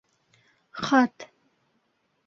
Хат. 0.85 1.27